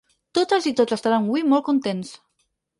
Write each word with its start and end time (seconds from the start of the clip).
Totes 0.37 0.67
i 0.71 0.73
tots 0.79 0.95
estaran 0.97 1.29
hui 1.29 1.45
molt 1.53 1.69
contents. 1.71 2.19